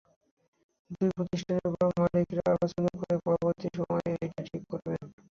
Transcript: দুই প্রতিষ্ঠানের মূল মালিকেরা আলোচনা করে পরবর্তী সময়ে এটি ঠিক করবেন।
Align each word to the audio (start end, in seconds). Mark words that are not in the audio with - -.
দুই 0.91 1.09
প্রতিষ্ঠানের 1.17 1.67
মূল 1.73 1.91
মালিকেরা 2.01 2.43
আলোচনা 2.53 2.89
করে 2.99 3.15
পরবর্তী 3.25 3.67
সময়ে 3.77 4.09
এটি 4.17 4.41
ঠিক 4.47 4.63
করবেন। 4.71 5.01